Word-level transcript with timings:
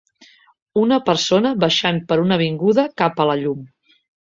Una 0.83 0.97
persona 1.09 1.51
baixant 1.65 2.01
per 2.09 2.19
una 2.23 2.41
avinguda 2.41 2.89
cap 3.05 3.25
a 3.27 3.31
la 3.35 3.39
llum. 3.45 3.65